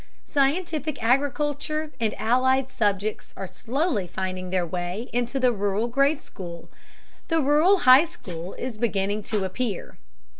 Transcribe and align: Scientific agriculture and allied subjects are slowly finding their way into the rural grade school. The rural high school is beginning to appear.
Scientific 0.25 1.03
agriculture 1.03 1.91
and 1.99 2.19
allied 2.19 2.69
subjects 2.71 3.35
are 3.37 3.45
slowly 3.45 4.07
finding 4.07 4.49
their 4.49 4.65
way 4.65 5.11
into 5.13 5.39
the 5.39 5.53
rural 5.53 5.87
grade 5.87 6.23
school. 6.23 6.69
The 7.27 7.39
rural 7.39 7.81
high 7.81 8.05
school 8.05 8.55
is 8.55 8.79
beginning 8.79 9.21
to 9.25 9.45
appear. 9.45 9.99